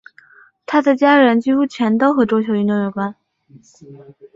[0.65, 3.15] 她的家人几乎全部都和桌球运动有关。